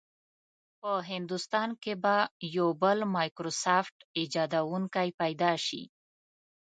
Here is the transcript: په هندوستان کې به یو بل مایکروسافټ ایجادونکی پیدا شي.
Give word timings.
په 0.79 0.91
هندوستان 1.11 1.69
کې 1.83 1.93
به 2.03 2.15
یو 2.57 2.67
بل 2.81 2.97
مایکروسافټ 3.15 3.95
ایجادونکی 4.19 5.07
پیدا 5.21 5.51
شي. 5.65 5.83